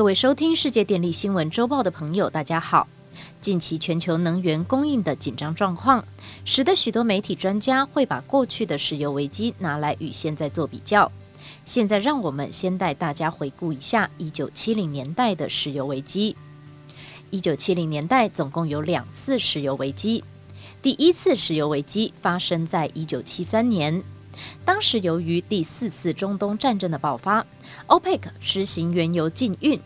[0.00, 2.88] 各位收听世界电力新闻周报的朋友，大家好。
[3.42, 6.02] 近期全球能源供应的紧张状况，
[6.46, 11.12] 使得许多媒体专家会把过去的石油危机拿来与现在做比较。
[11.66, 16.34] 现在让我们先带大家回顾一下一九七零年代的石油危机。
[17.28, 20.24] 一九七零年代总共有两次石油危机，
[20.80, 24.02] 第一次石油危机发生在一九七三年。
[24.64, 27.44] 当时由于第四次中东战争的爆发
[27.88, 29.78] ，OPEC 实行原油禁运，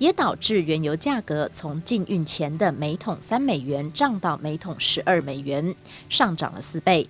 [0.00, 5.74] 也导致原油价格从禁运前的每桶三美元涨到每桶十二美元，
[6.08, 7.06] 上涨了四倍。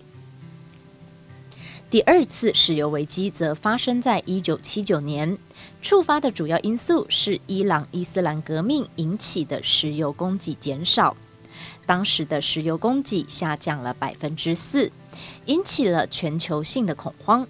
[1.89, 5.39] 第二次石油危机则发生在一九七九年，
[5.81, 11.17] 触发的主要因素是伊朗伊斯兰革命引起的石油供给减少，
[11.87, 14.91] 当时的石油供给下降了百分之四。
[15.47, 17.47] 引起了全球性的恐慌，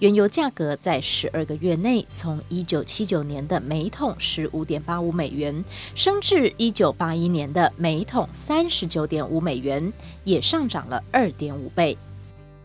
[0.00, 9.90] 原油价格在十二个月内从一九七九年的每桶十五点八五美元升至一九八一年的每桶三十九点五美元，
[10.24, 11.96] 也上涨了二点五倍。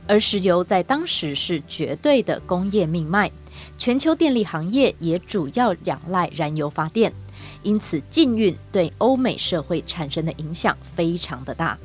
[0.08, 3.32] 而石油在当时是绝对的工业命脉，
[3.78, 7.14] 全球电力行业也主要仰赖燃油发电，
[7.64, 11.78] 因此禁运对欧美社会产生的影响非常的大。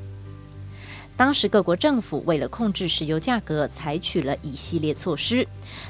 [1.16, 5.48] 当时各国政府为了控制石油价格，采取了一系列措施，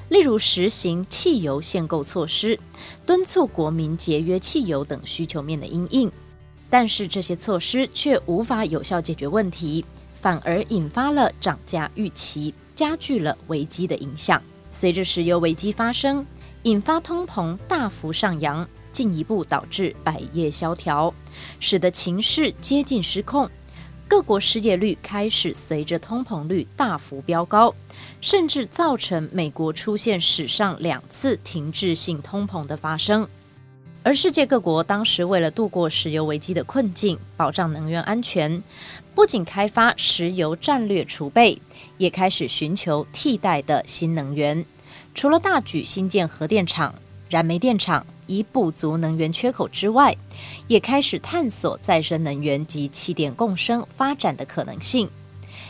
[0.08, 2.58] 例如实行汽油限购措施，
[3.04, 6.10] 敦促国民节约汽油等需求面的因应。
[6.70, 9.84] 但是这些措施却无法有效解决问题，
[10.20, 14.40] 反而引发了涨价预期，加剧了危机的影响。
[14.70, 16.24] 随着石油危机发生，
[16.62, 21.12] 引发通膨大幅上扬，进一步导致百业萧条，
[21.58, 23.50] 使得情势接近失控。
[24.08, 27.74] 各国失业率开始随着通膨率大幅飙高，
[28.20, 33.28] 甚至造成美国出现史上两次停滞性通膨的发生。
[34.04, 38.62] 而世界各国当时为了度过石油危机的困境，保障能源安全，
[39.12, 41.60] 不仅开发石油战略储备，
[41.98, 44.64] 也开始寻求替代的新能源。
[45.14, 46.94] 除了大举新建核电厂、
[47.28, 48.06] 燃煤电厂。
[48.26, 50.16] 以补足能源缺口之外，
[50.68, 55.08] 也开始探索再生能源及气电共生发展的可能性。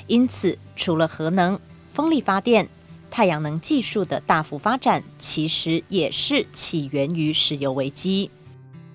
[0.06, 1.58] 因此，除了核能、
[1.92, 2.68] 风力发电、
[3.10, 8.30] 太阳能技术的大幅发展，其实也是起源于石油危机。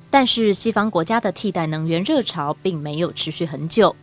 [0.09, 3.95] 但是，西方国家的替代能源热潮并没有持续很久。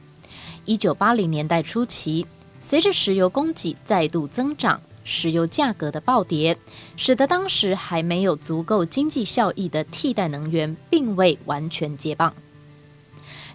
[0.65, 2.27] 一九八零年代初期，
[2.61, 4.81] 随着石油供给再度增长。
[5.11, 6.59] 石油价格的暴跌，
[6.99, 12.35] 使得当时还没有足够经济效益的替代能源并未完全接棒。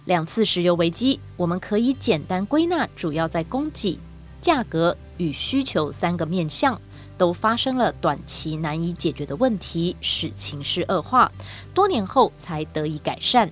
[0.04, 3.96] 两次石油危机，我们可以简单归纳，主要在供给、
[4.42, 6.78] 价格与需求三个面向
[7.16, 11.30] 都发生了短期难以解决的问题，使情势恶化，
[11.72, 13.48] 多年后才得以改善。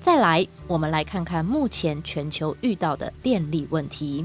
[0.00, 4.24] 再来，我们来看看目前全球遇到的电力问题，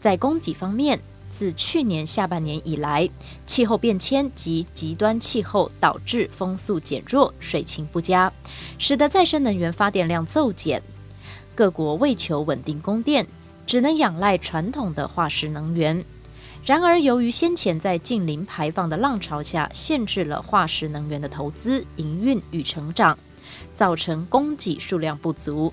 [0.00, 1.00] 在供给方面。
[1.42, 3.10] 自去年下半年以来，
[3.48, 8.32] 气候变迁及极端气候导致风速减弱、水情不佳，
[8.78, 10.80] 使得再生能源发电量骤减。
[11.56, 13.26] 各国为求稳定供电，
[13.66, 16.04] 只能仰赖传统的化石能源。
[16.64, 23.18] 然而，由于先前在近零排放的浪潮下，限制了化石能源的投资、营运与成长，
[23.74, 25.72] 造成供给数量不足。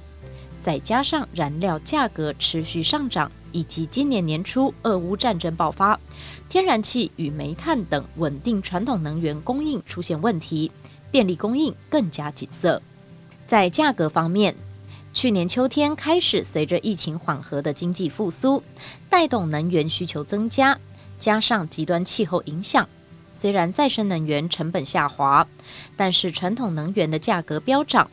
[0.63, 3.31] 再加上燃料价格持续上涨。
[3.52, 6.00] 以及今年年初俄乌战争爆发，
[6.48, 10.72] 天然气与煤炭等稳定传统能源供应出现问题，
[11.12, 12.82] 电力供应更加紧塞。
[13.48, 14.56] 在价格方面，
[15.14, 18.62] 去年秋天开始，随着疫情缓和的经济复苏，
[19.09, 20.78] 带动能源需求增加，
[21.20, 22.88] 加上极端气候影响，
[23.32, 25.48] 虽然再生能源成本下滑，
[25.98, 28.09] 但是传统能源的价格飙涨。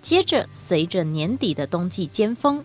[0.00, 2.64] 接着，随着年底的冬季尖峰。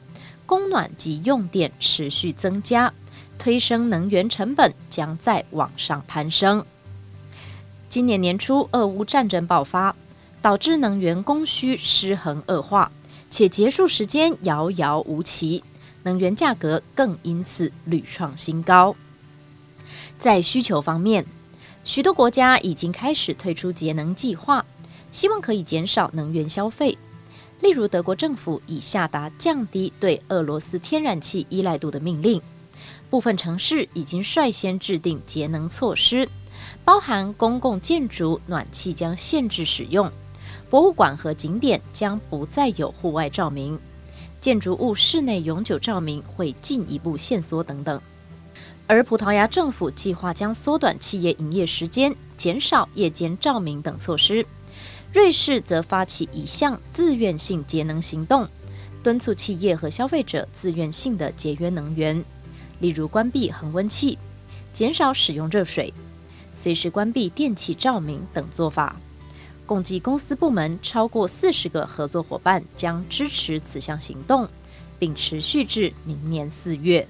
[0.54, 2.94] 供暖及用电持续增加，
[3.40, 6.64] 推升能源成本将再往上攀升。
[7.90, 9.96] 今年年初，俄乌战争爆发，
[10.44, 12.92] 导致能源供需失衡恶化，
[13.32, 15.64] 且结束时间遥遥无期，
[16.04, 18.96] 能源价格更因此屡创新高。
[20.20, 21.26] 在需求方面，
[21.84, 24.64] 许多国家已经开始推出节能计划，
[25.12, 26.96] 希望可以减少能源消费。
[27.64, 32.42] 例如，德国政府已下达降低对俄罗斯天然气依赖度的命令，
[33.10, 36.28] 部分城市已经率先制定节能措施，
[36.84, 40.12] 包含公共建筑暖气将限制使用，
[40.70, 43.80] 博物馆和景点将不再有户外照明，
[44.42, 48.02] 建筑物室内永久照明会进一步限缩等等。
[48.88, 54.46] 而葡萄牙政府计划将缩短企业营业时间、减少夜间照明等措施。
[55.12, 58.48] 瑞士则发起一项自愿性节能行动，
[59.04, 62.24] 敦促企业和消费者自愿性的节约能源，
[62.80, 64.18] 例如关闭恒温器、
[64.74, 65.94] 减少使用热水、
[66.56, 68.96] 随时关闭电器照明等做法。
[69.66, 74.48] 共计公司部门超过四十个合作伙伴将支持此项行动，
[75.00, 77.08] 并持续至明年四月。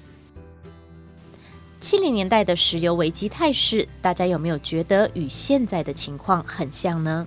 [1.80, 7.26] 七零年代的石油危机态势，大家有没有觉得与现在的情况很像呢？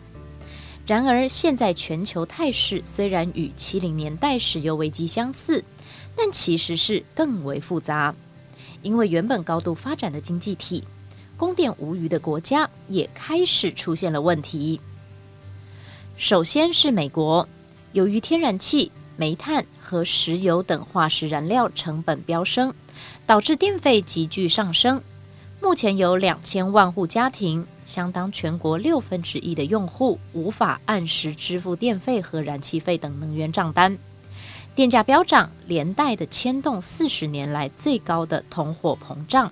[0.87, 5.61] 然而，现在全球态势虽然与七零年代石油危机相似，
[6.15, 8.15] 但其实是更为复杂。
[8.83, 10.81] 因为原本高度发展的经济体、
[11.35, 14.79] 供电无余的国家也开始出现了问题。
[16.15, 17.45] 首先是美国，
[17.91, 22.73] 由于天然气、煤炭和石油等化石燃料成本飙升，
[23.25, 25.03] 导致电费急剧上升。
[25.61, 27.67] 目前有两千万户家庭。
[27.87, 33.97] 相当全国六分之一的用户无法按时支付电费和燃气费等能源账单，
[34.75, 39.49] 电价飙涨，连带的牵动四十年来最高的通货膨胀，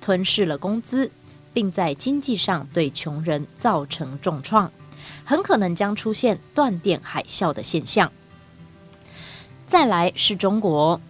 [0.00, 1.10] 吞噬了工资，
[1.52, 4.70] 并在经济上对穷人造成重创，
[5.24, 8.12] 很可能将出现断电海啸的现象。
[9.66, 11.00] 再来是中国，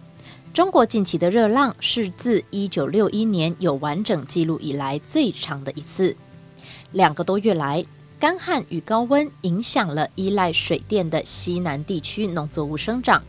[0.55, 6.17] 中国近期的热浪是自一九六一年有完整记录以来最长的一次。
[6.93, 7.83] 两个多月来，
[8.19, 13.21] 干旱与高温影响了依赖水电的西南地区农作物生长，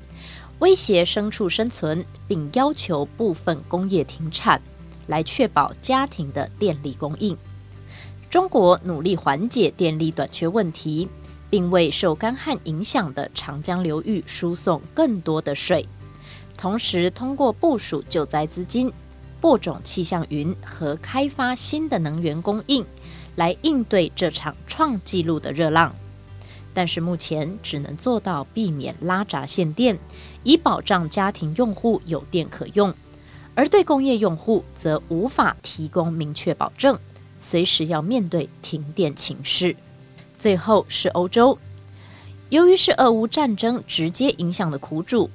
[0.59, 4.61] 威胁牲畜生存，并要求部分工业停产，
[5.07, 7.35] 来确保家庭的电力供应。
[8.29, 11.09] 中国努力缓解电力短缺问题，
[11.49, 15.89] 并为受干旱影响的长江流域输送更多的水，
[16.55, 18.93] 同时通过部署救灾资金、
[19.41, 22.85] 播种气象云和开发新的能源供应。
[23.37, 25.95] 来应对这场创纪录的热浪，
[26.73, 29.99] 但是目前只能做到避免拉闸限电，
[30.43, 32.93] 以保障家庭用户有电可用，
[33.55, 36.99] 而对工业用户则无法提供明确保证，
[37.41, 39.75] 随时要面对停电情势。
[40.39, 41.59] 最后是欧洲，
[42.51, 45.31] 由于是俄乌战争直接影响的苦主，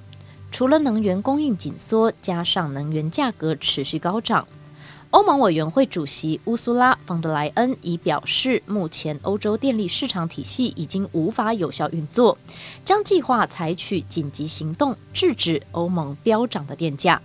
[0.52, 4.48] 除了能源供应紧缩，加上能源价格持续高涨。
[5.12, 12.38] 欧盟委员会主席乌苏拉·冯德莱恩已表示，目前欧洲电力市场体系已经无法有效运作，
[12.86, 17.20] 将计划采取紧急行动，制止欧盟飙涨的电价。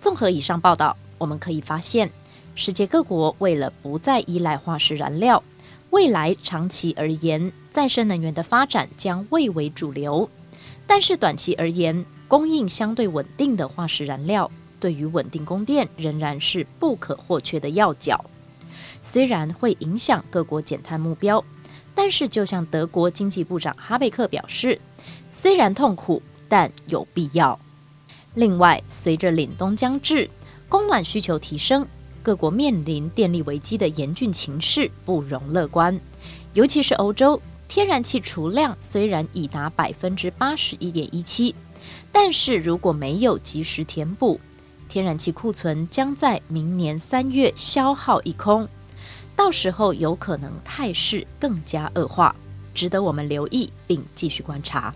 [0.00, 2.10] 综合以上报道，我们可以发现，
[2.54, 5.42] 世界各国为了不再依赖化石燃料，
[5.90, 10.30] 未来长期而言，再生能源的发展将蔚为主流。
[10.86, 14.50] 但是短期而言，供应相对稳定的化石燃料。
[14.78, 18.24] 对于稳定供电仍然是不可或缺的要角，
[19.02, 21.42] 虽然会影响各国减碳目标，
[21.94, 24.80] 但是就像德国经济部长哈贝克表示，
[25.32, 27.58] 虽然痛苦，但有必要。
[28.34, 30.28] 另外，随着凛冬将至，
[30.68, 31.86] 供暖需求提升，
[32.22, 35.98] 各国面临电力危机的严峻情势不容乐观。
[36.52, 41.54] 尤其是欧洲，天然气储量虽然已达百分之八十一点一七，
[42.12, 44.38] 但是如果没有及时填补，
[44.88, 48.66] 天然气库存将在明年三月消耗一空，
[49.34, 52.34] 到时候有可能态势更加恶化，
[52.74, 54.94] 值得我们留意并继续观察。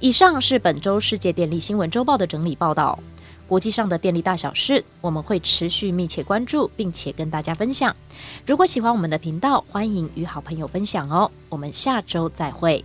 [0.00, 2.98] 以上是本周世界电力新闻周报的整理报道，
[3.46, 7.94] 国际上的电力大小事，我们会持续密切关注，并且跟大家分享。
[8.46, 11.30] 如果喜欢我们的频道，欢迎与好朋友分享哦。
[11.48, 12.84] 我们下周再会。